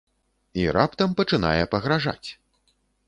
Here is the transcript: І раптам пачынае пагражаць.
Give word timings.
І 0.61 0.63
раптам 0.77 1.13
пачынае 1.19 1.63
пагражаць. 1.75 2.29